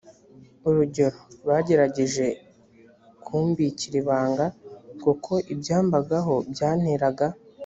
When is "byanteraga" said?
6.51-7.27